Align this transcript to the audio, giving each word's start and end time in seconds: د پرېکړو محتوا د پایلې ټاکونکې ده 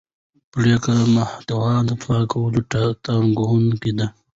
د 0.33 0.39
پرېکړو 0.53 1.03
محتوا 1.17 1.71
د 1.87 1.89
پایلې 2.03 2.61
ټاکونکې 3.05 3.91
ده 3.99 4.07